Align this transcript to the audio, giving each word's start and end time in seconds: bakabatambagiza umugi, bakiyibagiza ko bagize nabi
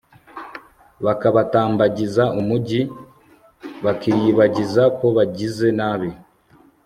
bakabatambagiza 1.05 2.23
umugi, 2.39 2.81
bakiyibagiza 3.85 4.83
ko 4.97 5.05
bagize 5.17 5.67
nabi 5.79 6.09